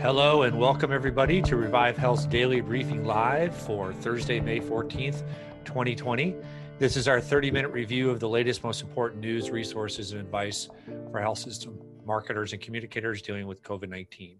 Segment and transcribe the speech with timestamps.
[0.00, 5.22] Hello and welcome everybody to Revive Health's daily briefing live for Thursday, May 14th,
[5.66, 6.36] 2020.
[6.78, 10.70] This is our 30 minute review of the latest, most important news, resources, and advice
[11.10, 14.38] for health system marketers and communicators dealing with COVID 19.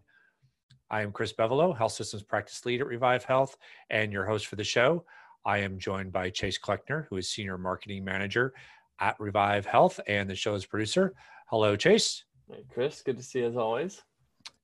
[0.88, 3.58] I am Chris Bevolo, Health Systems Practice Lead at Revive Health,
[3.90, 5.04] and your host for the show.
[5.44, 8.54] I am joined by Chase Kleckner, who is Senior Marketing Manager
[8.98, 11.12] at Revive Health and the show's producer.
[11.48, 12.24] Hello, Chase.
[12.50, 13.02] Hey, Chris.
[13.02, 14.02] Good to see you as always.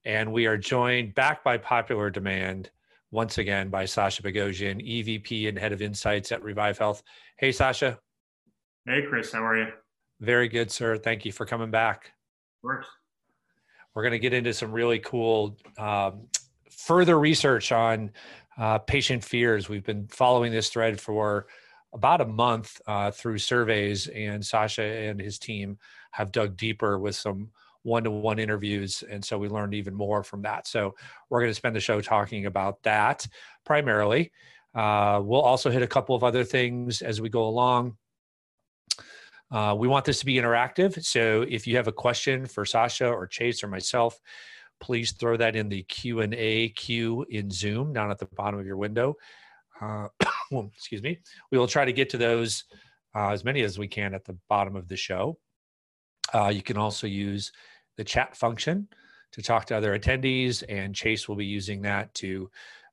[0.06, 2.70] And we are joined back by popular demand
[3.10, 7.02] once again by Sasha Bogosian, EVP and Head of Insights at Revive Health.
[7.38, 7.98] Hey, Sasha.
[8.86, 9.32] Hey, Chris.
[9.32, 9.66] How are you?
[10.20, 10.96] Very good, sir.
[10.96, 12.12] Thank you for coming back.
[12.58, 12.86] Of course.
[13.94, 16.28] We're going to get into some really cool um,
[16.70, 18.12] further research on
[18.58, 19.68] uh, patient fears.
[19.68, 21.48] We've been following this thread for
[21.92, 25.78] about a month uh, through surveys, and Sasha and his team
[26.12, 27.50] have dug deeper with some
[27.86, 30.66] one-to-one interviews and so we learned even more from that.
[30.66, 30.94] So
[31.30, 33.26] we're going to spend the show talking about that
[33.64, 34.32] primarily.
[34.74, 37.96] Uh, we'll also hit a couple of other things as we go along.
[39.50, 43.08] Uh, we want this to be interactive so if you have a question for sasha
[43.08, 44.18] or chase or myself
[44.80, 48.76] please throw that in the q&a queue in zoom down at the bottom of your
[48.76, 49.14] window.
[49.80, 50.08] Uh,
[50.74, 51.18] excuse me.
[51.52, 52.64] We will try to get to those
[53.14, 55.38] uh, as many as we can at the bottom of the show.
[56.34, 57.52] Uh, you can also use
[57.96, 58.88] the chat function
[59.32, 62.50] to talk to other attendees, and Chase will be using that to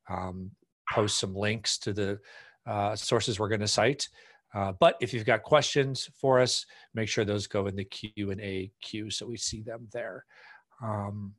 [0.09, 0.51] um,
[0.91, 2.19] post some links to the
[2.65, 4.09] uh, sources we're going to cite.
[4.53, 8.31] Uh, but if you've got questions for us, make sure those go in the Q
[8.31, 10.25] and A queue so we see them there.
[10.81, 11.33] Um,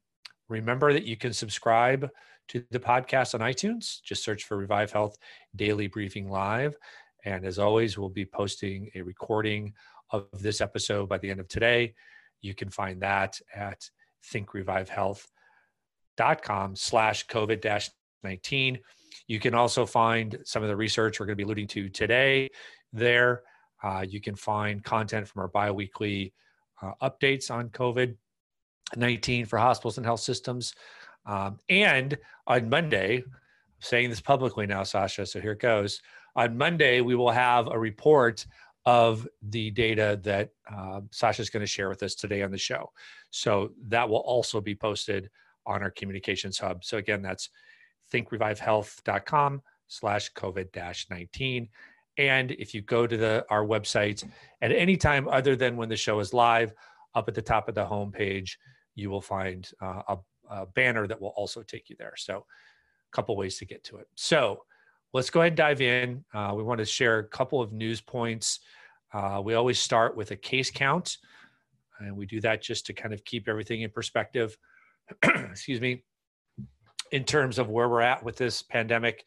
[0.48, 2.10] remember that you can subscribe
[2.48, 4.02] to the podcast on iTunes.
[4.02, 5.16] Just search for Revive Health
[5.54, 6.76] Daily Briefing Live.
[7.24, 9.72] And as always, we'll be posting a recording
[10.10, 11.94] of this episode by the end of today.
[12.44, 13.88] You can find that at
[14.32, 17.88] thinkrevivehealth.com slash COVID
[18.22, 18.78] 19.
[19.26, 22.50] You can also find some of the research we're going to be alluding to today
[22.92, 23.40] there.
[23.82, 26.34] Uh, you can find content from our biweekly
[26.82, 28.16] uh, updates on COVID
[28.96, 30.74] 19 for hospitals and health systems.
[31.26, 33.24] Um, and on Monday, I'm
[33.80, 36.02] saying this publicly now, Sasha, so here it goes.
[36.36, 38.44] On Monday, we will have a report
[38.86, 42.58] of the data that uh, Sasha is going to share with us today on the
[42.58, 42.90] show.
[43.30, 45.30] So that will also be posted
[45.66, 46.84] on our communications hub.
[46.84, 47.48] So again, that's
[48.12, 51.68] thinkrevivehealth.com slash COVID-19.
[52.16, 54.28] And if you go to the our website
[54.62, 56.72] at any time other than when the show is live,
[57.14, 58.56] up at the top of the homepage,
[58.94, 60.18] you will find uh, a,
[60.50, 62.14] a banner that will also take you there.
[62.16, 64.08] So a couple ways to get to it.
[64.14, 64.64] So
[65.14, 66.24] let's go ahead and dive in.
[66.34, 68.58] Uh, we want to share a couple of news points.
[69.12, 71.16] Uh, we always start with a case count,
[72.00, 74.58] and we do that just to kind of keep everything in perspective.
[75.22, 76.02] Excuse me.
[77.12, 79.24] In terms of where we're at with this pandemic,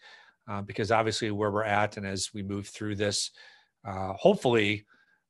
[0.50, 3.32] uh, because obviously where we're at, and as we move through this,
[3.88, 4.86] uh, hopefully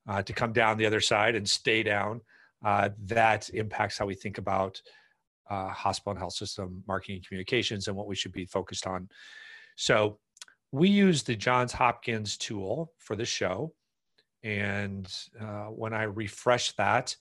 [0.09, 2.19] uh, to come down the other side and stay down,
[2.66, 4.81] uh, that impacts how we think about
[5.50, 9.07] hospital and health system marketing and communications and what we should be focused on.
[9.78, 10.17] So
[10.72, 13.73] we use the Johns Hopkins tool for the show.
[14.44, 17.16] And uh, when I refresh that,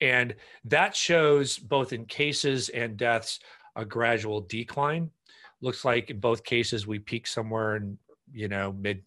[0.00, 0.34] And
[0.64, 3.38] that shows both in cases and deaths
[3.76, 5.10] a gradual decline.
[5.60, 7.98] Looks like in both cases we peak somewhere in,
[8.32, 9.02] you know, mid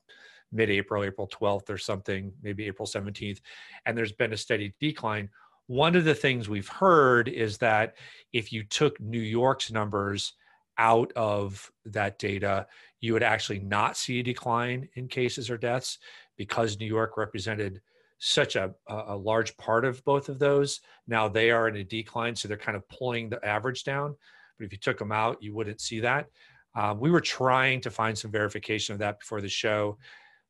[0.55, 3.41] mid-April, April 12th or something, maybe April 17th,
[3.85, 5.29] and there's been a steady decline.
[5.67, 7.95] One of the things we've heard is that
[8.33, 10.33] if you took New York's numbers
[10.77, 12.67] out of that data,
[12.99, 15.97] you would actually not see a decline in cases or deaths
[16.37, 17.81] because New York represented
[18.19, 20.81] such a, a large part of both of those.
[21.07, 24.15] Now they are in a decline, so they're kind of pulling the average down.
[24.57, 26.27] But if you took them out, you wouldn't see that.
[26.75, 29.97] Um, we were trying to find some verification of that before the show.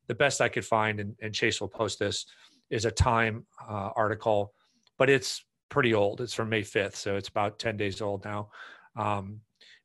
[0.08, 2.26] The best I could find, and, and Chase will post this,
[2.70, 4.52] is a Time uh, article,
[4.98, 6.20] but it's pretty old.
[6.20, 8.50] It's from May 5th, so it's about 10 days old now.
[8.96, 9.40] Um,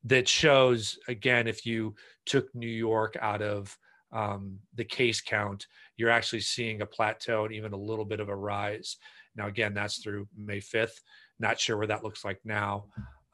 [0.06, 1.96] that shows, again, if you
[2.26, 3.78] took New York out of
[4.12, 8.30] um, the case count, you're actually seeing a plateau and even a little bit of
[8.30, 8.98] a rise.
[9.36, 11.00] Now, again, that's through May 5th.
[11.40, 12.86] Not sure where that looks like now.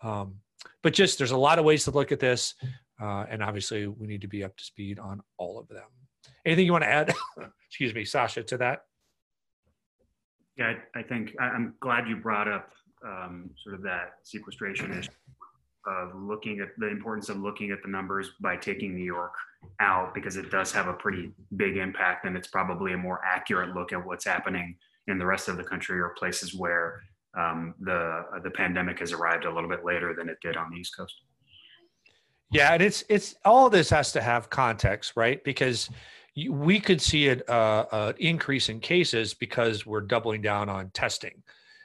[0.03, 0.35] Um,
[0.83, 2.53] but just there's a lot of ways to look at this.
[3.01, 5.87] Uh, and obviously, we need to be up to speed on all of them.
[6.47, 7.13] Anything you want to add,
[7.67, 8.83] excuse me, Sasha, to that?
[10.55, 12.71] Yeah, I, I think I, am glad you brought up
[13.05, 15.11] um, sort of that sequestration issue
[15.85, 19.33] of looking at the importance of looking at the numbers by taking New York
[19.81, 23.75] out because it does have a pretty big impact and it's probably a more accurate
[23.75, 24.77] look at what's happening
[25.07, 27.01] in the rest of the country or places where
[27.37, 30.71] um, the uh, the pandemic has arrived a little bit later than it did on
[30.71, 31.13] the East Coast.
[32.51, 35.43] Yeah, and it's it's all this has to have context, right?
[35.43, 35.89] Because
[36.49, 41.41] we could see an uh, increase in cases because we're doubling down on testing.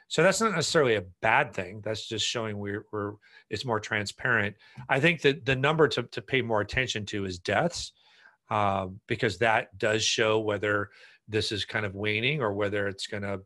[0.09, 1.81] So that's not necessarily a bad thing.
[1.83, 3.13] That's just showing we're, we're
[3.49, 4.55] it's more transparent.
[4.87, 7.93] I think that the number to, to pay more attention to is deaths,
[8.51, 10.91] um, because that does show whether
[11.27, 13.41] this is kind of waning or whether it's going to,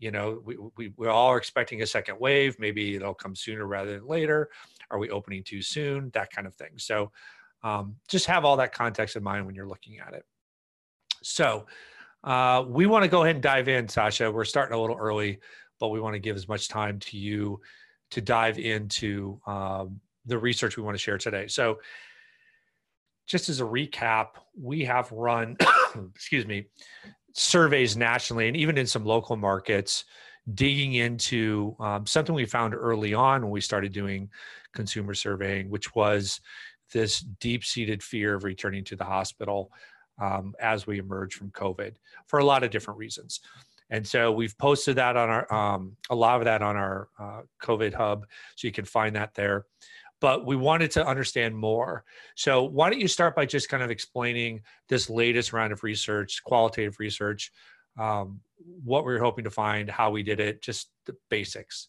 [0.00, 2.56] you know, we, we, we all are expecting a second wave.
[2.58, 4.48] Maybe it'll come sooner rather than later.
[4.90, 6.10] Are we opening too soon?
[6.14, 6.72] That kind of thing.
[6.78, 7.12] So
[7.62, 10.24] um, just have all that context in mind when you're looking at it.
[11.22, 11.66] So
[12.24, 14.30] uh, we want to go ahead and dive in, Sasha.
[14.30, 15.38] We're starting a little early,
[15.78, 17.60] but we want to give as much time to you
[18.10, 21.46] to dive into um, the research we want to share today.
[21.46, 21.78] So,
[23.26, 24.30] just as a recap,
[24.60, 25.56] we have run,
[26.14, 26.66] excuse me,
[27.32, 30.04] surveys nationally and even in some local markets,
[30.54, 34.28] digging into um, something we found early on when we started doing
[34.74, 36.40] consumer surveying, which was
[36.92, 39.70] this deep seated fear of returning to the hospital
[40.20, 41.94] um, as we emerge from COVID
[42.26, 43.40] for a lot of different reasons.
[43.90, 47.40] And so we've posted that on our, um, a lot of that on our uh,
[47.62, 48.26] COVID hub.
[48.56, 49.66] So you can find that there.
[50.20, 52.04] But we wanted to understand more.
[52.36, 56.42] So why don't you start by just kind of explaining this latest round of research,
[56.44, 57.50] qualitative research,
[57.98, 58.40] um,
[58.84, 61.88] what we are hoping to find, how we did it, just the basics.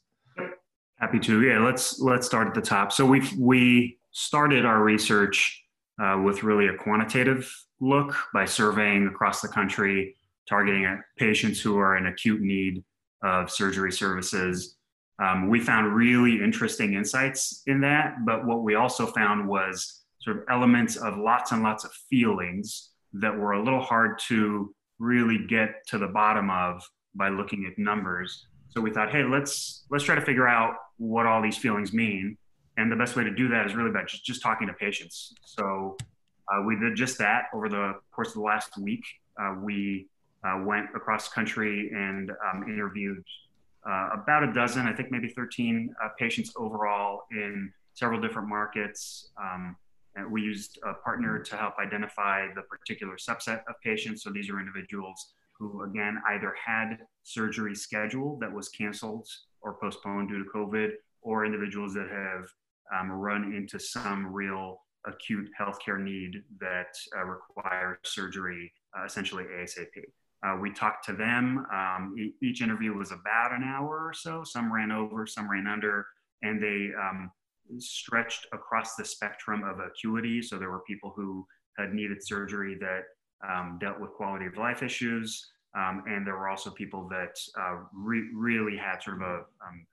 [1.00, 1.44] Happy to.
[1.44, 2.92] Yeah, let's let's start at the top.
[2.92, 5.64] So we we started our research
[6.02, 7.52] uh, with really a quantitative
[7.82, 10.16] look by surveying across the country
[10.48, 12.84] targeting patients who are in acute need
[13.24, 14.78] of surgery services.
[15.22, 20.38] Um, we found really interesting insights in that, but what we also found was sort
[20.38, 25.46] of elements of lots and lots of feelings that were a little hard to really
[25.48, 26.82] get to the bottom of
[27.16, 28.48] by looking at numbers.
[28.70, 32.38] So we thought, hey, let's let's try to figure out what all these feelings mean.
[32.78, 35.34] And the best way to do that is really by just, just talking to patients.
[35.44, 35.98] So
[36.52, 39.04] uh, we did just that over the course of the last week.
[39.42, 40.08] Uh, we
[40.44, 43.24] uh, went across country and um, interviewed
[43.88, 49.32] uh, about a dozen, I think maybe 13 uh, patients overall in several different markets.
[49.42, 49.76] Um,
[50.30, 54.24] we used a partner to help identify the particular subset of patients.
[54.24, 59.28] So these are individuals who, again, either had surgery scheduled that was canceled
[59.62, 60.90] or postponed due to COVID,
[61.22, 62.50] or individuals that have
[62.94, 69.88] um, run into some real acute healthcare need that uh, require surgery uh, essentially ASAP.
[70.46, 71.66] Uh, we talked to them.
[71.74, 74.44] Um, e- each interview was about an hour or so.
[74.44, 76.06] Some ran over, some ran under,
[76.42, 77.32] and they um,
[77.78, 80.42] stretched across the spectrum of acuity.
[80.42, 81.46] So there were people who
[81.78, 83.04] had needed surgery that
[83.48, 87.78] um, dealt with quality of life issues, um, and there were also people that uh,
[87.94, 89.86] re- really had sort of a, um,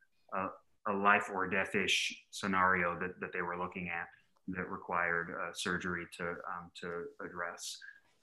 [0.86, 4.06] a, a life or death ish scenario that, that they were looking at
[4.56, 7.78] that required uh, surgery to, um, to address.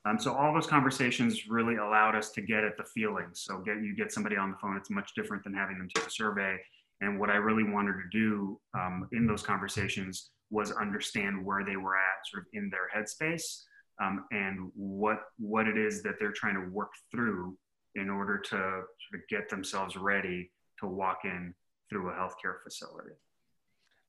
[0.05, 3.41] Um, so all those conversations really allowed us to get at the feelings.
[3.43, 6.05] So get you get somebody on the phone, it's much different than having them take
[6.05, 6.57] a survey.
[7.01, 11.75] And what I really wanted to do um, in those conversations was understand where they
[11.75, 13.63] were at, sort of in their headspace,
[14.01, 17.57] um, and what what it is that they're trying to work through
[17.95, 21.53] in order to sort of get themselves ready to to walk in
[21.89, 23.11] through a healthcare facility.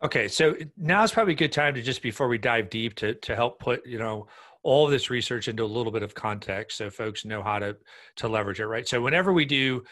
[0.03, 3.15] Okay, so now is probably a good time to just before we dive deep to
[3.15, 4.26] to help put you know
[4.62, 7.76] all this research into a little bit of context so folks know how to
[8.17, 8.87] to leverage it right?
[8.87, 9.85] So whenever we do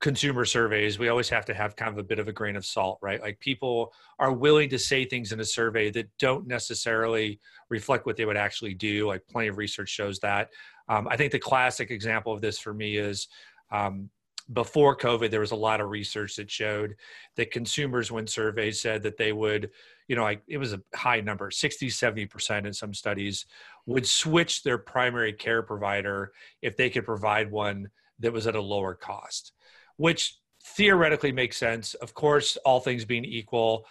[0.00, 2.64] consumer surveys we always have to have kind of a bit of a grain of
[2.64, 3.20] salt right?
[3.20, 8.16] Like people are willing to say things in a survey that don't necessarily reflect what
[8.16, 10.50] they would actually do like plenty of research shows that.
[10.88, 13.28] Um, i think the classic example of this for me is
[13.72, 14.08] um,
[14.52, 16.96] before COVID, there was a lot of research that showed
[17.36, 19.70] that consumers, when surveyed, said that they would,
[20.08, 23.46] you know, like it was a high number, 60, 70% in some studies,
[23.86, 28.60] would switch their primary care provider if they could provide one that was at a
[28.60, 29.52] lower cost,
[29.96, 31.94] which theoretically makes sense.
[31.94, 33.86] Of course, all things being equal,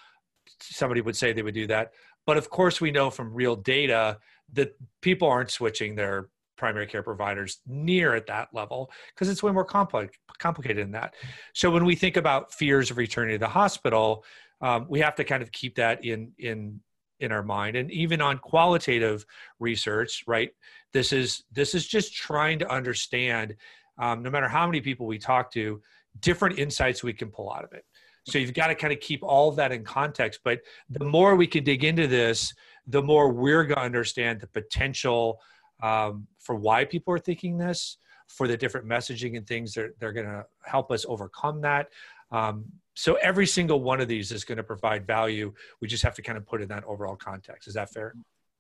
[0.62, 1.92] somebody would say they would do that.
[2.26, 4.20] But of course, we know from real data
[4.54, 6.30] that people aren't switching their
[6.62, 11.16] primary care providers near at that level because it's way more complex complicated than that.
[11.56, 14.24] So when we think about fears of returning to the hospital
[14.62, 16.80] um, we have to kind of keep that in in
[17.20, 17.76] in our mind.
[17.76, 19.26] And even on qualitative
[19.60, 20.52] research right
[20.94, 23.56] this is this is just trying to understand
[23.98, 25.82] um, no matter how many people we talk to
[26.20, 27.86] different insights we can pull out of it.
[28.28, 30.42] So you've got to kind of keep all of that in context.
[30.44, 30.60] But
[30.92, 32.54] the more we can dig into this
[32.88, 35.40] the more we're going to understand the potential
[35.82, 37.98] um, for why people are thinking this,
[38.28, 41.90] for the different messaging and things that they're going to help us overcome that.
[42.32, 45.54] Um, so every single one of these is going to provide value.
[45.82, 47.68] We just have to kind of put in that overall context.
[47.68, 48.14] Is that fair?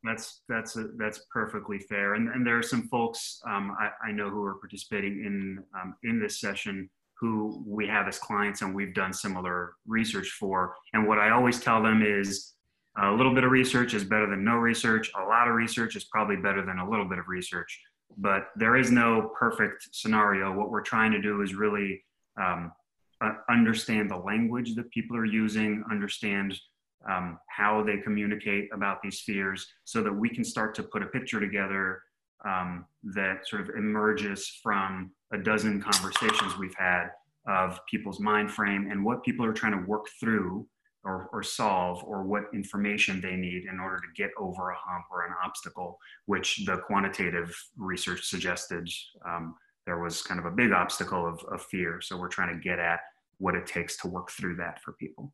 [0.04, 2.16] That's that's a, that's perfectly fair.
[2.16, 5.96] And, and there are some folks um, I, I, know who are participating in um,
[6.04, 10.76] in this session who we have as clients and we've done similar research for.
[10.94, 12.54] And what I always tell them is
[12.98, 15.12] a little bit of research is better than no research.
[15.16, 17.80] A lot of research is probably better than a little bit of research.
[18.18, 20.54] But there is no perfect scenario.
[20.54, 22.04] What we're trying to do is really
[22.42, 22.72] um,
[23.22, 26.60] uh, understand the language that people are using, understand
[27.10, 31.08] um, how they communicate about these fears, so that we can start to put a
[31.08, 32.02] picture together
[32.46, 37.08] um, that sort of emerges from a dozen conversations we've had
[37.48, 40.68] of people's mind frame and what people are trying to work through
[41.04, 45.06] or, or solve or what information they need in order to get over a hump
[45.12, 48.88] or an obstacle, which the quantitative research suggested
[49.28, 49.56] um,
[49.86, 52.00] there was kind of a big obstacle of, of fear.
[52.02, 53.00] So we're trying to get at
[53.40, 55.34] what it takes to work through that for people.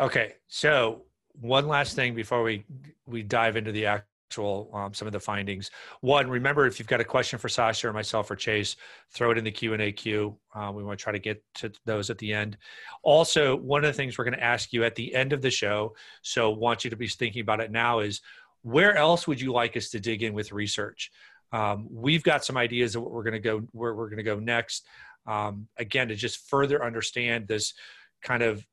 [0.00, 1.02] Okay, so
[1.40, 2.64] one last thing before we
[3.06, 3.86] we dive into the
[4.28, 5.70] actual um, some of the findings.
[6.00, 8.76] One, remember if you've got a question for Sasha or myself or Chase,
[9.12, 10.36] throw it in the Q and A queue.
[10.54, 12.56] Uh, we want to try to get to those at the end.
[13.02, 15.50] Also, one of the things we're going to ask you at the end of the
[15.50, 18.20] show, so want you to be thinking about it now, is
[18.62, 21.10] where else would you like us to dig in with research?
[21.52, 24.24] Um, we've got some ideas of what we're going to go where we're going to
[24.24, 24.86] go next.
[25.26, 27.74] Um, again, to just further understand this
[28.22, 28.66] kind of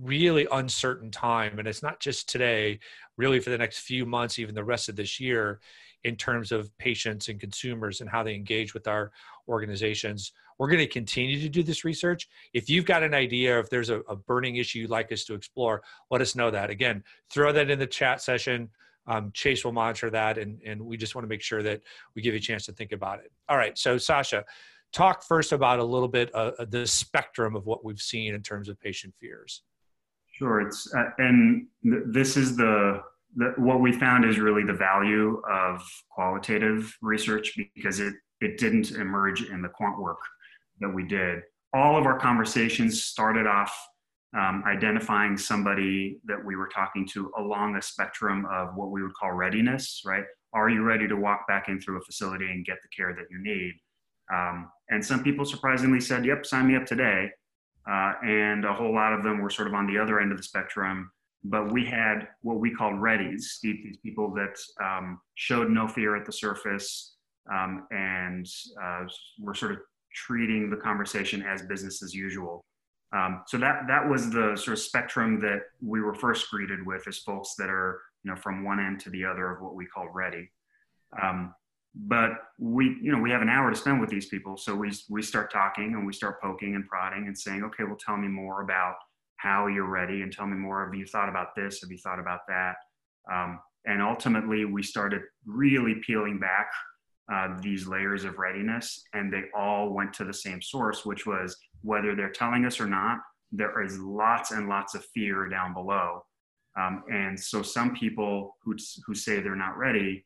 [0.00, 2.80] really uncertain time and it's not just today
[3.16, 5.60] really for the next few months even the rest of this year
[6.04, 9.10] in terms of patients and consumers and how they engage with our
[9.48, 10.32] organizations.
[10.58, 12.28] We're going to continue to do this research.
[12.52, 15.34] If you've got an idea if there's a, a burning issue you'd like us to
[15.34, 16.70] explore let us know that.
[16.70, 18.70] Again throw that in the chat session.
[19.06, 21.82] Um, chase will monitor that and, and we just want to make sure that
[22.14, 23.30] we give you a chance to think about it.
[23.48, 24.44] All right so sasha
[24.92, 28.68] talk first about a little bit uh, the spectrum of what we've seen in terms
[28.68, 29.62] of patient fears
[30.38, 33.00] Sure, it's uh, and th- this is the,
[33.36, 38.90] the what we found is really the value of qualitative research because it it didn't
[38.92, 40.18] emerge in the quant work
[40.80, 41.42] that we did.
[41.72, 43.72] All of our conversations started off
[44.36, 49.14] um, identifying somebody that we were talking to along a spectrum of what we would
[49.14, 50.02] call readiness.
[50.04, 50.24] Right?
[50.52, 53.26] Are you ready to walk back in through a facility and get the care that
[53.30, 53.74] you need?
[54.34, 57.30] Um, and some people surprisingly said, "Yep, sign me up today."
[57.90, 60.38] Uh, and a whole lot of them were sort of on the other end of
[60.38, 61.10] the spectrum.
[61.44, 66.24] But we had what we called readies, these people that um, showed no fear at
[66.24, 67.16] the surface
[67.52, 68.46] um, and
[68.82, 69.04] uh,
[69.38, 69.78] were sort of
[70.14, 72.64] treating the conversation as business as usual.
[73.14, 77.06] Um, so that that was the sort of spectrum that we were first greeted with
[77.06, 79.86] as folks that are you know from one end to the other of what we
[79.86, 80.50] call ready.
[81.22, 81.54] Um,
[81.94, 84.56] but we you know we have an hour to spend with these people.
[84.56, 87.98] So we we start talking and we start poking and prodding and saying okay well
[87.98, 88.96] tell me more about
[89.36, 90.84] how you're ready and tell me more.
[90.84, 91.80] Have you thought about this?
[91.82, 92.74] Have you thought about that?
[93.32, 96.68] Um, and ultimately we started really peeling back
[97.32, 101.56] uh, these layers of readiness and they all went to the same source which was
[101.82, 103.18] whether they're telling us or not
[103.52, 106.24] there is lots and lots of fear down below.
[106.78, 108.74] Um, and so some people who,
[109.06, 110.24] who say they're not ready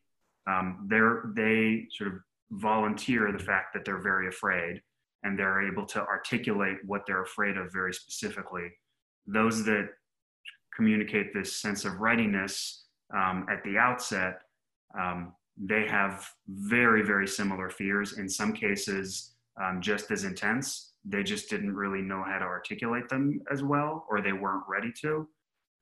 [0.49, 2.19] um, they're, they sort of
[2.51, 4.81] volunteer the fact that they're very afraid.
[5.23, 8.67] and they're able to articulate what they're afraid of very specifically.
[9.27, 9.89] Those that
[10.75, 14.35] communicate this sense of readiness um, at the outset,
[14.97, 18.17] um, they have very, very similar fears.
[18.17, 20.93] In some cases, um, just as intense.
[21.05, 24.91] They just didn't really know how to articulate them as well, or they weren't ready
[25.01, 25.27] to.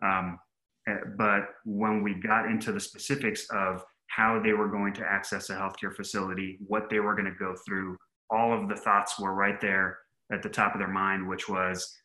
[0.03, 0.39] Um,
[0.87, 5.49] eh, but when we got into the specifics of how they were going to access
[5.49, 7.97] a healthcare facility, what they were going to go through,
[8.29, 9.99] all of the thoughts were right there
[10.31, 11.95] at the top of their mind, which was,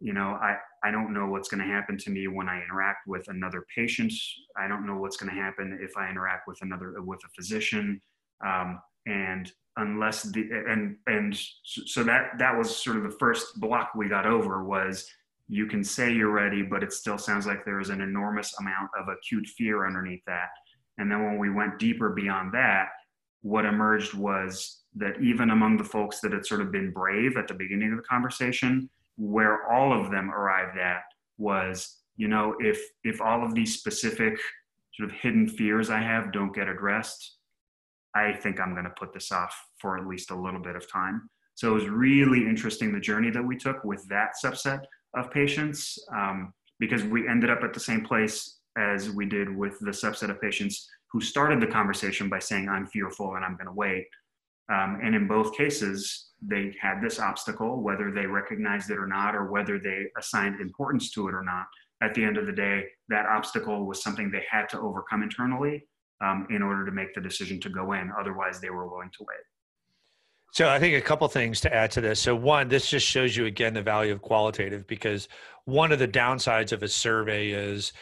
[0.00, 3.06] you know, I, I don't know what's going to happen to me when I interact
[3.06, 4.12] with another patient.
[4.56, 8.00] I don't know what's going to happen if I interact with another with a physician.
[8.46, 13.90] Um, and unless the and and so that that was sort of the first block
[13.94, 15.06] we got over was
[15.48, 18.90] you can say you're ready, but it still sounds like there is an enormous amount
[18.98, 20.48] of acute fear underneath that.
[20.98, 22.88] And then when we went deeper beyond that,
[23.42, 27.48] what emerged was that even among the folks that had sort of been brave at
[27.48, 31.02] the beginning of the conversation, where all of them arrived at
[31.36, 34.38] was, you know, if if all of these specific
[34.94, 37.38] sort of hidden fears I have don't get addressed,
[38.14, 40.90] I think I'm going to put this off for at least a little bit of
[40.90, 41.28] time.
[41.56, 44.82] So it was really interesting the journey that we took with that subset
[45.16, 49.78] of patients um, because we ended up at the same place as we did with
[49.80, 53.66] the subset of patients who started the conversation by saying, I'm fearful and I'm going
[53.66, 54.06] to wait.
[54.72, 59.34] Um, and in both cases, they had this obstacle, whether they recognized it or not,
[59.34, 61.66] or whether they assigned importance to it or not.
[62.02, 65.86] At the end of the day, that obstacle was something they had to overcome internally
[66.22, 68.10] um, in order to make the decision to go in.
[68.18, 69.38] Otherwise, they were willing to wait.
[70.52, 72.20] So I think a couple things to add to this.
[72.20, 75.28] So one, this just shows you again the value of qualitative because
[75.64, 77.92] one of the downsides of a survey is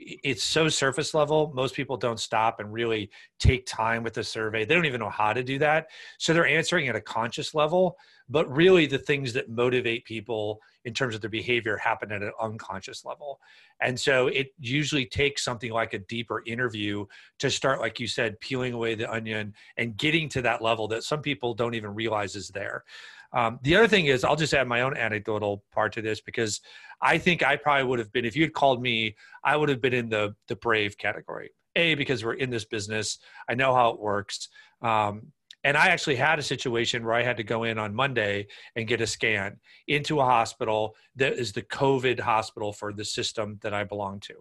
[0.00, 1.52] it's so surface level.
[1.54, 4.64] Most people don't stop and really take time with the survey.
[4.64, 5.88] They don't even know how to do that.
[6.18, 10.94] So they're answering at a conscious level, but really the things that motivate people in
[10.94, 13.40] terms of their behavior happen at an unconscious level.
[13.82, 17.04] And so it usually takes something like a deeper interview
[17.38, 21.04] to start, like you said, peeling away the onion and getting to that level that
[21.04, 22.84] some people don't even realize is there.
[23.32, 26.60] Um, the other thing is, I'll just add my own anecdotal part to this because
[27.00, 29.80] I think I probably would have been, if you had called me, I would have
[29.80, 31.50] been in the the brave category.
[31.76, 34.48] A because we're in this business, I know how it works.
[34.82, 38.46] Um, and I actually had a situation where I had to go in on Monday
[38.76, 43.58] and get a scan into a hospital that is the COVID hospital for the system
[43.62, 44.34] that I belong to.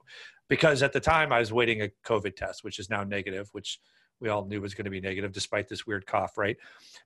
[0.47, 3.79] Because at the time I was waiting a COVID test, which is now negative, which
[4.21, 6.57] we all knew was going to be negative despite this weird cough, right?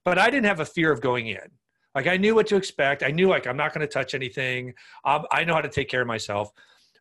[0.04, 1.50] But I didn't have a fear of going in.
[1.94, 3.02] Like I knew what to expect.
[3.02, 4.74] I knew like I'm not going to touch anything.
[5.04, 6.50] Um, I know how to take care of myself.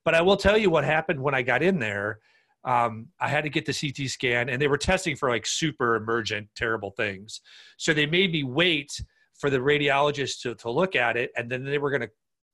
[0.05, 2.19] But I will tell you what happened when I got in there
[2.65, 5.95] um, I had to get the CT scan, and they were testing for like super
[5.95, 7.41] emergent, terrible things.
[7.77, 9.01] So they made me wait
[9.37, 12.09] for the radiologist to, to look at it, and then they were going to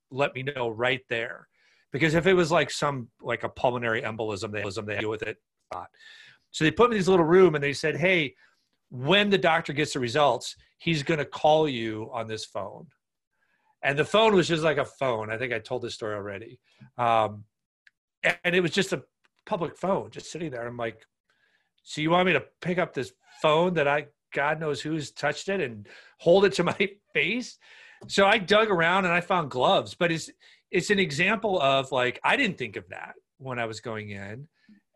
[0.10, 1.48] let me know right there.
[1.92, 5.38] Because if it was like some like a pulmonary embolism, they, they deal with it.
[6.52, 8.34] So they put me in this little room, and they said, "Hey,
[8.90, 12.88] when the doctor gets the results, he's going to call you on this phone."
[13.82, 15.32] And the phone was just like a phone.
[15.32, 16.60] I think I told this story already.
[16.98, 17.46] Um,
[18.44, 19.04] and it was just a
[19.46, 20.68] public phone just sitting there.
[20.68, 21.06] I'm like,
[21.84, 25.50] so you want me to pick up this phone that I God knows who's touched
[25.50, 25.88] it and
[26.20, 27.58] hold it to my face?
[28.08, 30.30] So I dug around and I found gloves, but it's
[30.72, 34.48] it's an example of like I didn't think of that when I was going in.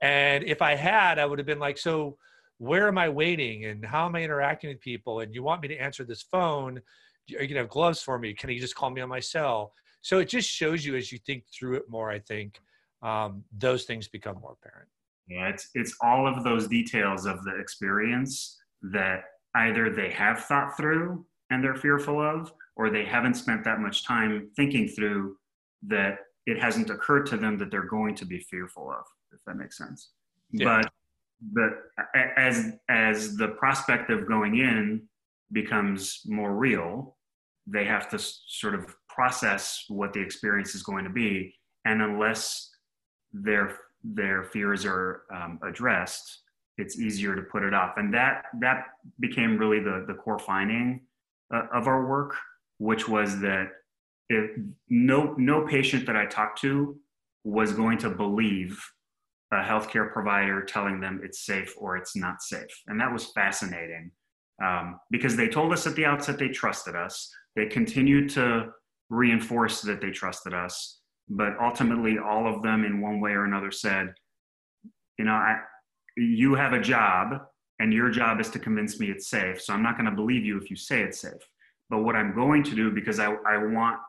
[0.01, 2.17] And if I had, I would have been like, so
[2.63, 5.19] where am I waiting and how am I interacting with people?
[5.19, 6.77] And you want me to answer this phone?
[7.37, 8.33] Are you gonna have gloves for me?
[8.33, 9.73] Can you just call me on my cell?
[10.01, 12.61] So it just shows you as you think through it more, I think,
[13.01, 14.87] um, those things become more apparent.
[15.27, 18.57] Yeah, it's it's all of those details of the experience
[18.93, 19.23] that
[19.55, 24.05] either they have thought through and they're fearful of, or they haven't spent that much
[24.05, 25.35] time thinking through
[25.87, 29.57] that it hasn't occurred to them that they're going to be fearful of, if that
[29.57, 30.11] makes sense.
[30.51, 30.81] Yeah.
[30.81, 30.91] But
[31.51, 31.71] but
[32.37, 35.03] as as the prospect of going in
[35.51, 37.17] becomes more real,
[37.67, 41.53] they have to sort of process what the experience is going to be,
[41.85, 42.71] and unless
[43.33, 46.41] their their fears are um, addressed,
[46.77, 47.93] it's easier to put it off.
[47.97, 48.85] And that that
[49.19, 51.01] became really the the core finding
[51.53, 52.35] uh, of our work,
[52.77, 53.69] which was that
[54.29, 54.51] if
[54.89, 56.97] no no patient that I talked to
[57.43, 58.81] was going to believe
[59.53, 64.11] a healthcare provider telling them it's safe or it's not safe, and that was fascinating
[64.63, 67.29] um, because they told us at the outset they trusted us.
[67.55, 68.71] They continued to
[69.09, 70.99] reinforce that they trusted us.
[71.29, 74.13] But ultimately all of them in one way or another said
[75.17, 75.57] you know I,
[76.17, 77.41] you have a job
[77.79, 79.61] and your job is to convince me it's safe.
[79.61, 81.41] So i'm not going to believe you if you say it's safe.
[81.89, 83.99] But what I'm going to do, because I, I want,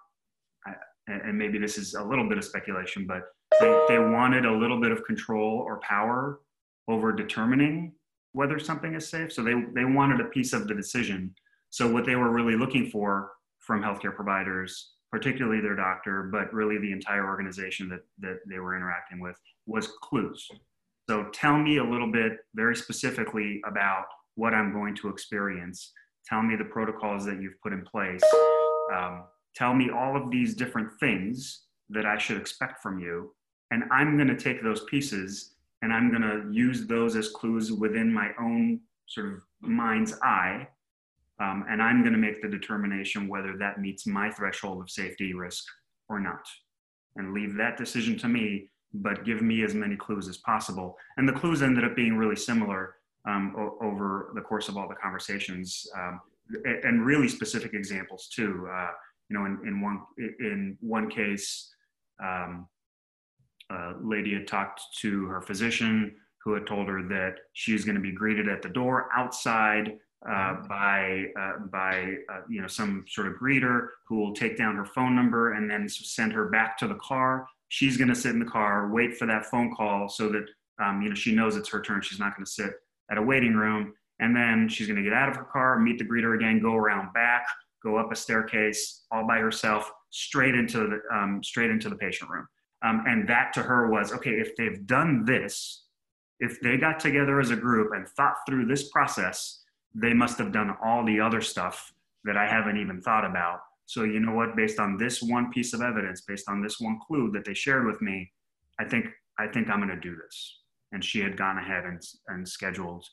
[1.07, 3.22] and maybe this is a little bit of speculation, but
[3.60, 6.40] they, they wanted a little bit of control or power
[6.88, 7.92] over determining
[8.32, 9.32] whether something is safe.
[9.32, 11.34] So they, they wanted a piece of the decision.
[11.70, 16.78] So what they were really looking for from healthcare providers, particularly their doctor, but really
[16.78, 19.36] the entire organization that, that they were interacting with,
[19.66, 20.46] was clues.
[21.08, 25.92] So tell me a little bit very specifically about what I'm going to experience.
[26.26, 28.22] Tell me the protocols that you've put in place.
[28.94, 33.34] Um, tell me all of these different things that I should expect from you.
[33.74, 37.72] And I'm going to take those pieces and I'm going to use those as clues
[37.72, 40.68] within my own sort of mind's eye.
[41.40, 45.34] Um, and I'm going to make the determination whether that meets my threshold of safety
[45.34, 45.64] risk
[46.08, 46.46] or not.
[47.16, 50.96] And leave that decision to me, but give me as many clues as possible.
[51.16, 52.94] And the clues ended up being really similar
[53.28, 56.20] um, o- over the course of all the conversations, um,
[56.84, 58.68] and really specific examples too.
[58.70, 58.90] Uh,
[59.28, 61.74] you know, in, in one in one case,
[62.22, 62.68] um,
[63.70, 68.00] a lady had talked to her physician who had told her that she's going to
[68.00, 69.98] be greeted at the door outside
[70.29, 74.74] uh, by uh, by uh, you know some sort of greeter who will take down
[74.74, 77.46] her phone number and then send her back to the car.
[77.68, 80.46] She's going to sit in the car, wait for that phone call, so that
[80.83, 82.00] um, you know she knows it's her turn.
[82.03, 82.72] She's not going to sit
[83.11, 85.98] at a waiting room, and then she's going to get out of her car, meet
[85.98, 87.46] the greeter again, go around back,
[87.83, 92.31] go up a staircase all by herself, straight into the um, straight into the patient
[92.31, 92.46] room.
[92.84, 94.32] Um, and that to her was okay.
[94.32, 95.84] If they've done this,
[96.40, 99.62] if they got together as a group and thought through this process,
[99.94, 101.94] they must have done all the other stuff
[102.24, 103.60] that I haven't even thought about.
[103.86, 104.56] So you know what?
[104.56, 107.86] Based on this one piece of evidence, based on this one clue that they shared
[107.86, 108.30] with me,
[108.78, 109.06] I think
[109.38, 110.58] I think I'm going to do this
[110.94, 113.04] and she had gone ahead and, and scheduled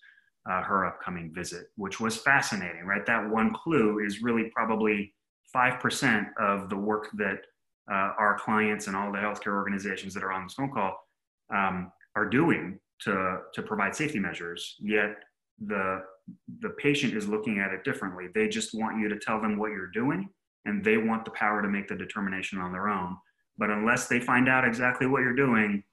[0.49, 3.05] uh, her upcoming visit, which was fascinating, right?
[3.05, 5.13] That one clue is really probably
[5.53, 7.39] 5% of the work that
[7.91, 10.95] uh, our clients and all the healthcare organizations that are on this phone call
[11.54, 14.75] um, are doing to, to provide safety measures.
[14.80, 15.15] Yet
[15.65, 16.04] the,
[16.62, 18.27] the patient is looking at it differently.
[18.34, 20.30] They just want you to tell them what you're doing,
[20.65, 23.17] and they want the power to make the determination on their own.
[23.58, 25.84] But unless they find out exactly what you're doing,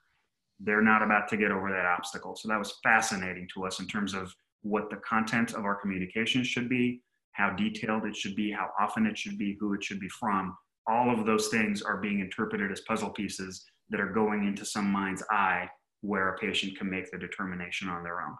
[0.61, 2.37] they're not about to get over that obstacle.
[2.37, 6.45] So that was fascinating to us in terms of what the content of our communication
[6.45, 10.01] should be, how detailed it should be, how often it should be, who it should
[10.01, 10.57] be from.
[10.89, 14.91] All of those things are being interpreted as puzzle pieces that are going into some
[14.91, 15.69] mind's eye
[16.01, 18.37] where a patient can make the determination on their own.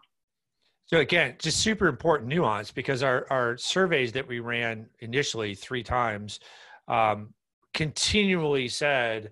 [0.85, 5.83] So again, just super important nuance because our, our surveys that we ran initially three
[5.83, 6.39] times
[6.87, 7.33] um,
[7.75, 9.31] continually said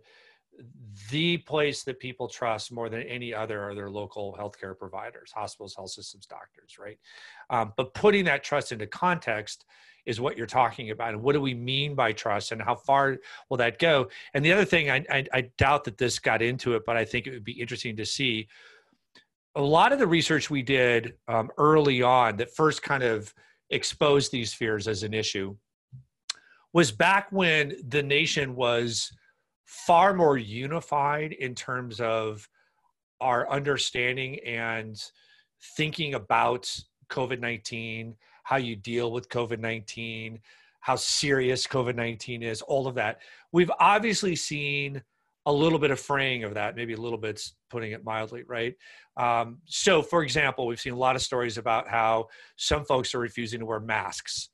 [1.10, 5.76] the place that people trust more than any other are their local healthcare providers, hospitals,
[5.76, 7.00] health systems, doctors, right?
[7.50, 9.66] Um, but putting that trust into context
[10.08, 11.10] is what you're talking about.
[11.14, 13.18] And what do we mean by trust and how far
[13.50, 14.08] will that go?
[14.34, 17.04] And the other thing, I, I, I doubt that this got into it, but I
[17.06, 18.48] think it would be interesting to see.
[19.56, 23.34] A lot of the research we did um, early on that first kind of
[23.70, 25.56] exposed these fears as an issue
[26.74, 29.12] was back when the nation was
[29.66, 32.48] far more unified in terms of
[33.20, 35.02] our understanding and
[35.76, 36.74] thinking about
[37.10, 38.16] COVID 19,
[38.48, 40.40] how you deal with COVID 19,
[40.80, 43.20] how serious COVID 19 is, all of that.
[43.52, 45.04] We've obviously seen
[45.46, 48.74] a little bit of fraying of that, maybe a little bit putting it mildly, right?
[49.18, 53.20] Um, so, for example, we've seen a lot of stories about how some folks are
[53.20, 54.48] refusing to wear masks,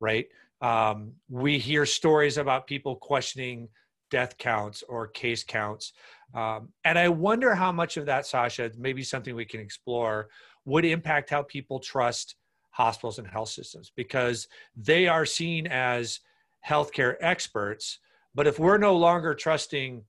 [0.00, 0.26] right?
[0.60, 3.70] Um, we hear stories about people questioning
[4.10, 5.94] death counts or case counts.
[6.34, 10.28] Um, and I wonder how much of that, Sasha, maybe something we can explore,
[10.66, 12.36] would impact how people trust
[12.70, 16.20] hospitals and health systems because they are seen as
[16.66, 17.98] healthcare experts.
[18.34, 20.04] But if we're no longer trusting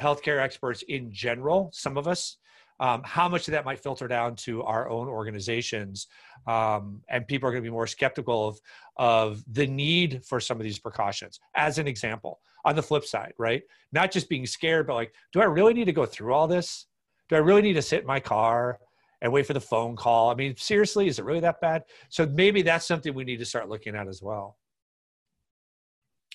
[0.00, 2.38] healthcare experts in general, some of us,
[2.78, 6.08] um, how much of that might filter down to our own organizations?
[6.46, 8.60] Um, and people are going to be more skeptical of,
[8.96, 11.40] of the need for some of these precautions.
[11.54, 13.62] As an example on the flip side right?
[13.92, 16.86] Not just being scared but like do i really need to go through all this?
[17.30, 18.78] Do i really need to sit in my car
[19.22, 22.26] and wait for the phone call i mean seriously is it really that bad so
[22.26, 24.56] maybe that's something we need to start looking at as well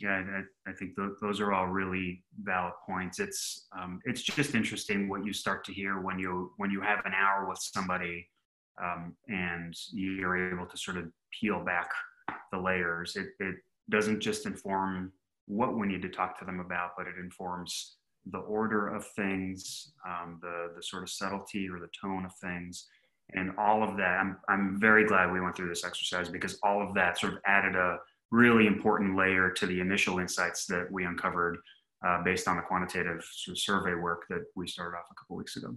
[0.02, 0.24] yeah,
[0.66, 3.20] I, I think th- those are all really valid points.
[3.20, 7.06] It's um, it's just interesting what you start to hear when you when you have
[7.06, 8.28] an hour with somebody
[8.84, 11.06] um, and you're able to sort of
[11.40, 11.90] peel back
[12.52, 13.16] the layers.
[13.16, 13.56] It, it
[13.90, 15.12] doesn't just inform
[15.46, 19.94] what we need to talk to them about, but it informs the order of things,
[20.08, 22.88] um, the the sort of subtlety or the tone of things,
[23.34, 24.20] and all of that.
[24.20, 27.40] I'm I'm very glad we went through this exercise because all of that sort of
[27.46, 27.98] added a
[28.32, 31.58] really important layer to the initial insights that we uncovered
[32.06, 35.36] uh, based on the quantitative sort of survey work that we started off a couple
[35.36, 35.76] weeks ago.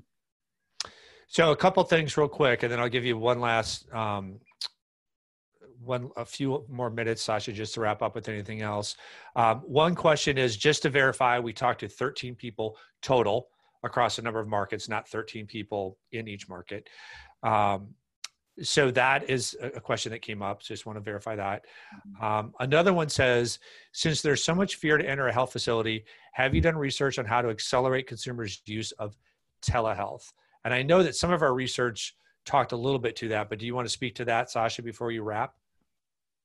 [1.28, 4.38] So a couple things real quick, and then I'll give you one last um,
[5.84, 8.96] one a few more minutes, Sasha, just to wrap up with anything else.
[9.36, 13.48] Um, one question is just to verify, we talked to 13 people total
[13.82, 16.88] across a number of markets, not 13 people in each market.
[17.42, 17.94] Um,
[18.62, 20.62] so that is a question that came up.
[20.62, 21.64] Just want to verify that.
[21.94, 22.24] Mm-hmm.
[22.24, 23.58] Um, another one says,
[23.92, 27.24] since there's so much fear to enter a health facility, have you done research on
[27.24, 29.16] how to accelerate consumers' use of
[29.62, 30.32] telehealth?
[30.64, 32.16] And I know that some of our research
[32.46, 34.82] talked a little bit to that, but do you want to speak to that, Sasha,
[34.82, 35.54] before you wrap?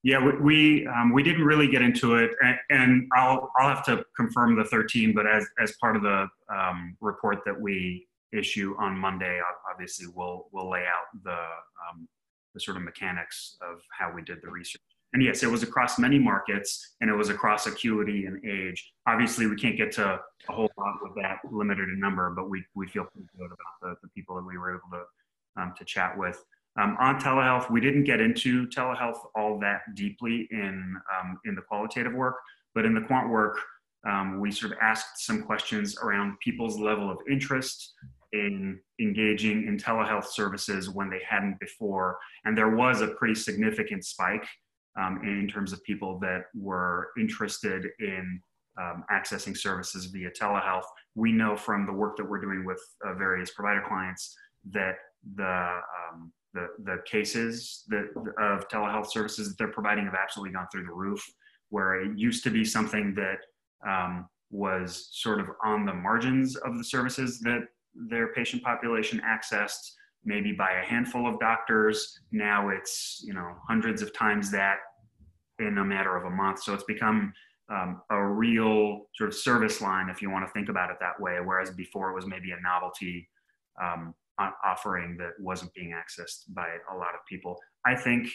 [0.02, 3.84] Yeah, we we, um, we didn't really get into it, and, and, I'll I'll have
[3.86, 5.14] to confirm the 13.
[5.14, 10.48] But as as part of the um, report that we issue on Monday, obviously we'll
[10.54, 12.08] we'll lay out the um,
[12.54, 14.82] the sort of mechanics of how we did the research.
[15.14, 18.94] And yes, it was across many markets, and it was across acuity and age.
[19.08, 22.88] Obviously, we can't get to a whole lot with that limited number, but we we
[22.88, 26.18] feel pretty good about the, the people that we were able to um, to chat
[26.18, 26.44] with.
[26.78, 31.62] Um, on telehealth, we didn't get into telehealth all that deeply in, um, in the
[31.62, 32.36] qualitative work,
[32.76, 33.60] but in the quant work,
[34.08, 37.94] um, we sort of asked some questions around people's level of interest
[38.32, 42.18] in engaging in telehealth services when they hadn't before.
[42.46, 44.46] And there was a pretty significant spike
[45.00, 48.42] um, in terms of people that were interested in
[48.80, 50.86] um, accessing services via telehealth.
[51.16, 54.36] We know from the work that we're doing with uh, various provider clients
[54.72, 54.96] that
[55.36, 55.80] the
[56.14, 58.08] um, the, the cases that,
[58.42, 61.24] of telehealth services that they're providing have absolutely gone through the roof,
[61.70, 63.40] where it used to be something that
[63.88, 67.62] um, was sort of on the margins of the services that
[68.10, 69.92] their patient population accessed,
[70.26, 72.20] maybe by a handful of doctors.
[72.32, 74.78] Now it's you know hundreds of times that
[75.60, 76.64] in a matter of a month.
[76.64, 77.34] So it's become
[77.70, 81.20] um, a real sort of service line, if you want to think about it that
[81.20, 81.38] way.
[81.44, 83.30] Whereas before it was maybe a novelty
[83.82, 84.14] um,
[84.66, 87.58] offering that wasn't being accessed by a lot of people.
[87.86, 88.30] I think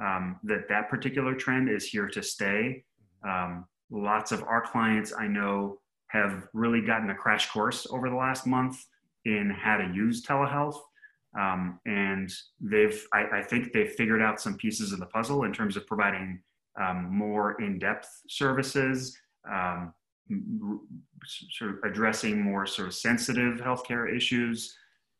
[0.00, 2.84] um, that that particular trend is here to stay.
[3.26, 8.16] Um, lots of our clients I know have really gotten a crash course over the
[8.16, 8.78] last month
[9.24, 10.78] in how to use telehealth.
[11.38, 15.52] Um, and they've, I, I, think they've figured out some pieces of the puzzle in
[15.52, 16.40] terms of providing
[16.80, 19.16] um, more in-depth services,
[19.50, 19.92] um,
[21.26, 24.74] sort of addressing more sort of sensitive healthcare issues,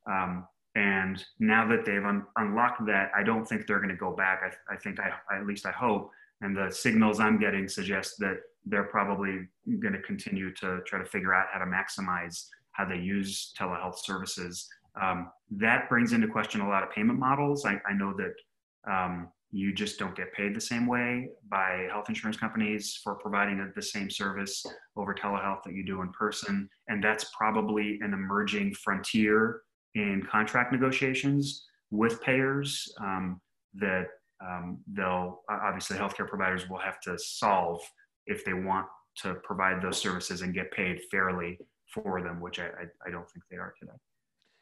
[0.09, 4.15] um, and now that they've un- unlocked that, I don't think they're going to go
[4.15, 4.41] back.
[4.45, 8.37] I, I think I, at least I hope, and the signals I'm getting suggest that
[8.65, 9.49] they're probably
[9.81, 13.99] going to continue to try to figure out how to maximize how they use telehealth
[13.99, 14.69] services.
[15.01, 17.65] Um, that brings into question a lot of payment models.
[17.65, 22.09] I, I know that um, you just don't get paid the same way by health
[22.09, 24.65] insurance companies for providing the same service
[24.97, 26.69] over telehealth that you do in person.
[26.89, 29.63] And that's probably an emerging frontier
[29.99, 33.41] in contract negotiations with payers um,
[33.75, 34.07] that
[34.41, 37.81] um, they'll obviously healthcare providers will have to solve
[38.27, 41.59] if they want to provide those services and get paid fairly
[41.93, 43.93] for them, which I, I, I don't think they are today.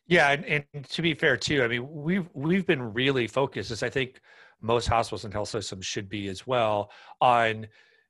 [0.06, 3.82] Yeah, and, and, to be fair too, I mean we've we've been really focused, as
[3.82, 4.20] I think
[4.62, 7.66] most hospitals and health systems should be as well, on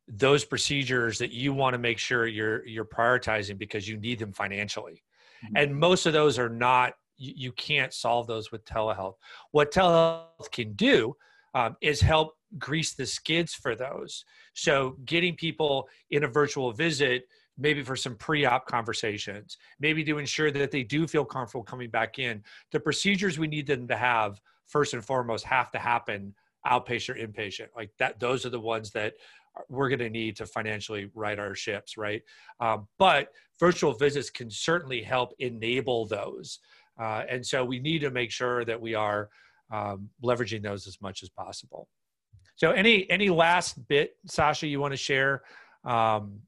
[0.06, 4.32] those procedures that you want to make sure you're you're prioritizing because you need them
[4.32, 5.02] financially.
[5.44, 5.56] Mm-hmm.
[5.56, 9.14] And most of those are not you, you can't solve those with telehealth.
[9.52, 11.16] What telehealth can do
[11.54, 14.24] um, is help grease the skids for those.
[14.54, 17.24] So getting people in a virtual visit,
[17.58, 22.18] maybe for some pre-op conversations, maybe to ensure that they do feel comfortable coming back
[22.18, 22.42] in.
[22.72, 26.34] The procedures we need them to have first and foremost have to happen
[26.66, 27.68] outpatient or inpatient.
[27.74, 29.14] Like that, those are the ones that
[29.68, 32.22] we're going to need to financially right our ships, right?
[32.60, 36.58] Um, but virtual visits can certainly help enable those.
[37.00, 39.28] Uh, and so we need to make sure that we are
[39.72, 41.88] um, leveraging those as much as possible.
[42.56, 45.42] So any any last bit, Sasha, you want to share
[45.84, 46.40] um,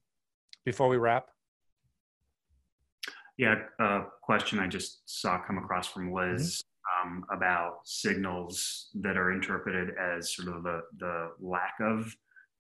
[0.65, 1.27] before we wrap?
[3.37, 7.09] Yeah, a question I just saw come across from Liz mm-hmm.
[7.09, 12.15] um, about signals that are interpreted as sort of the, the lack of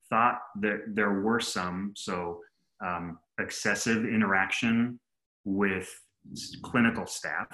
[0.08, 0.38] thought.
[0.54, 2.40] There, there were some, so
[2.84, 5.00] um, excessive interaction
[5.44, 5.92] with
[6.62, 7.46] clinical staff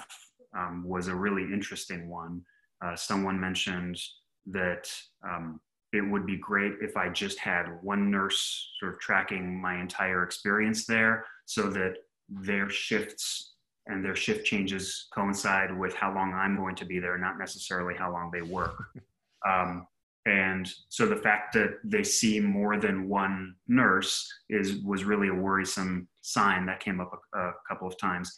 [0.57, 2.41] um, was a really interesting one.
[2.83, 3.99] Uh, someone mentioned
[4.47, 4.89] that
[5.23, 5.59] um,
[5.93, 10.23] it would be great if I just had one nurse sort of tracking my entire
[10.23, 11.95] experience there so that
[12.29, 13.53] their shifts
[13.87, 17.93] and their shift changes coincide with how long I'm going to be there, not necessarily
[17.95, 18.75] how long they work.
[19.47, 19.85] Um,
[20.25, 25.33] and so the fact that they see more than one nurse is was really a
[25.33, 28.35] worrisome sign that came up a, a couple of times.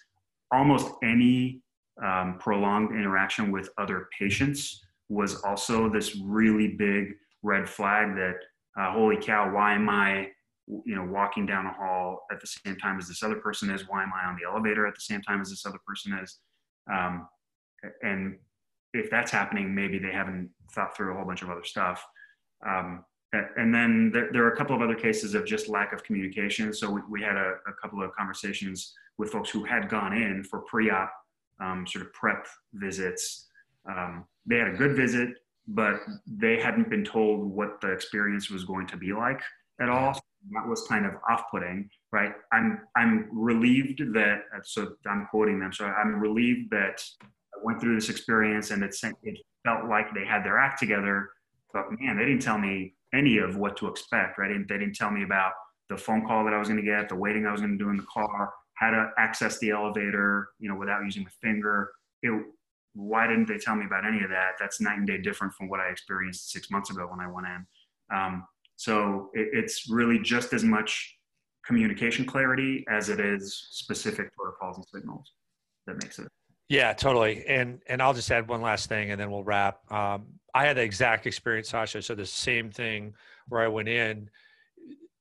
[0.51, 1.61] Almost any
[2.03, 8.35] um, prolonged interaction with other patients was also this really big red flag that
[8.79, 10.27] uh, holy cow why am i
[10.85, 13.87] you know walking down a hall at the same time as this other person is?
[13.87, 16.39] Why am i on the elevator at the same time as this other person is?
[16.91, 17.27] Um,
[18.03, 18.37] and
[18.93, 22.05] if that's happening maybe they haven't thought through a whole bunch of other stuff.
[22.67, 26.03] Um, and then there, there, are a couple of other cases of just lack of
[26.03, 30.13] communication so we, we had a, a, couple of conversations with folks who had gone
[30.13, 31.11] in for pre-op
[31.59, 33.47] um, sort of prep visits
[33.89, 35.29] um, they had a good visit
[35.67, 39.41] but they hadn't been told what the experience was going to be like
[39.81, 40.19] at all.
[40.51, 42.31] That was kind of off-putting, right?
[42.53, 45.73] I'm I'm relieved that so I'm quoting them.
[45.73, 50.25] So I'm relieved that I went through this experience and it it felt like they
[50.25, 51.29] had their act together,
[51.73, 54.51] but man, they didn't tell me any of what to expect, right?
[54.67, 55.53] They didn't tell me about
[55.89, 57.83] the phone call that I was going to get, the waiting I was going to
[57.83, 61.91] do in the car, how to access the elevator, you know, without using my finger.
[62.21, 62.31] It
[62.93, 64.53] why didn't they tell me about any of that?
[64.59, 67.45] That's night and day different from what I experienced six months ago when I went
[67.45, 67.67] in.
[68.15, 71.15] Um, so it, it's really just as much
[71.65, 75.31] communication clarity as it is specific protocols and signals
[75.85, 76.27] that makes it.
[76.69, 77.45] Yeah, totally.
[77.47, 79.79] And and I'll just add one last thing, and then we'll wrap.
[79.91, 80.25] Um,
[80.57, 82.01] I had the exact experience, Sasha.
[82.01, 83.13] So the same thing
[83.47, 84.27] where I went in,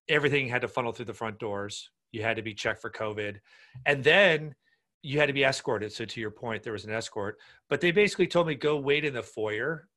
[0.08, 1.90] everything had to funnel through the front doors.
[2.10, 3.36] You had to be checked for COVID,
[3.84, 4.54] and then
[5.02, 5.92] you had to be escorted.
[5.92, 7.36] So to your point, there was an escort,
[7.68, 9.88] but they basically told me go wait in the foyer.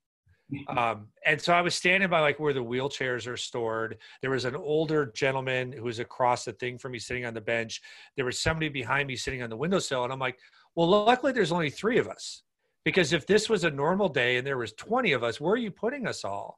[0.68, 3.98] Um, and so I was standing by like where the wheelchairs are stored.
[4.22, 7.40] There was an older gentleman who was across the thing from me sitting on the
[7.42, 7.82] bench.
[8.18, 10.04] There was somebody behind me sitting on the windowsill.
[10.04, 10.40] And I'm like,
[10.76, 12.42] well, luckily there's only three of us
[12.90, 15.58] because if this was a normal day and there was 20 of us, where are
[15.58, 16.58] you putting us all?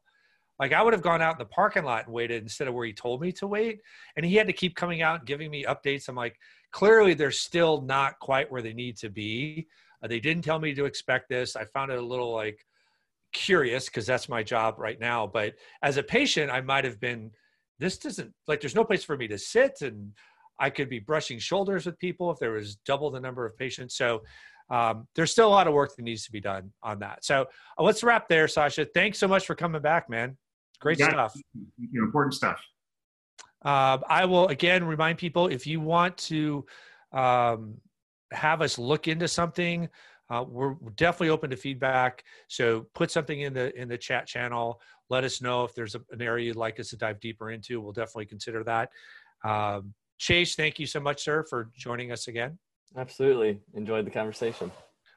[0.58, 2.86] Like I would have gone out in the parking lot and waited instead of where
[2.86, 3.80] he told me to wait.
[4.16, 6.08] And he had to keep coming out and giving me updates.
[6.08, 6.38] I'm like,
[6.70, 9.66] clearly they're still not quite where they need to be.
[10.02, 11.54] Uh, they didn't tell me to expect this.
[11.54, 12.64] I found it a little like
[13.34, 15.26] curious because that's my job right now.
[15.26, 17.30] But as a patient, I might have been,
[17.78, 20.12] this doesn't like, there's no place for me to sit and
[20.58, 23.96] I could be brushing shoulders with people if there was double the number of patients.
[23.96, 24.22] So
[24.72, 27.24] um, there's still a lot of work that needs to be done on that.
[27.26, 27.46] So
[27.78, 28.86] uh, let's wrap there, Sasha.
[28.86, 30.38] Thanks so much for coming back, man.
[30.80, 31.36] Great stuff.
[31.94, 32.58] Important stuff.
[33.62, 36.64] Uh, I will again remind people if you want to
[37.12, 37.74] um,
[38.32, 39.90] have us look into something,
[40.30, 42.24] uh, we're definitely open to feedback.
[42.48, 44.80] So put something in the in the chat channel.
[45.10, 47.78] Let us know if there's a, an area you'd like us to dive deeper into.
[47.82, 48.88] We'll definitely consider that.
[49.44, 52.58] Um, Chase, thank you so much, sir, for joining us again.
[52.96, 54.70] Absolutely, enjoyed the conversation.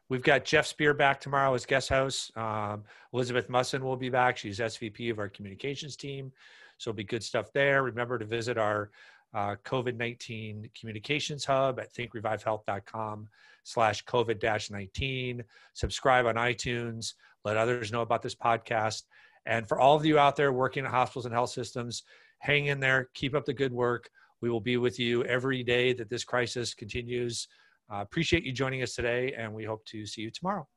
[0.07, 2.35] We've got Jeff Spear back tomorrow as guest host.
[2.37, 4.37] Um, Elizabeth Musson will be back.
[4.37, 6.31] She's SVP of our communications team.
[6.77, 7.81] So it'll be good stuff there.
[7.83, 8.91] Remember to visit our
[9.33, 13.27] uh, COVID-19 communications hub at thinkrevivehealth.com
[13.63, 15.41] slash COVID-19.
[15.73, 17.13] Subscribe on iTunes.
[17.43, 19.03] Let others know about this podcast.
[19.45, 22.03] And for all of you out there working at hospitals and health systems,
[22.39, 23.09] hang in there.
[23.13, 24.09] Keep up the good work.
[24.41, 27.47] We will be with you every day that this crisis continues.
[27.91, 30.67] Uh, appreciate you joining us today, and we hope to see you tomorrow.